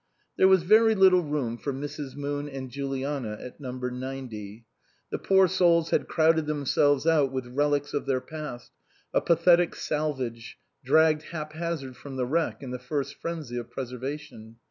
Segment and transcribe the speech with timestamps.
[0.35, 2.15] There was very little room for Mrs.
[2.15, 4.65] Moon and Juliana at number ninety.
[5.11, 8.71] The poor souls had crowded themselves out with relics of their past,
[9.13, 14.19] a pathetic salvage, dragged hap hazard from the wreck in the first frenzy of preserva
[14.19, 14.55] tion.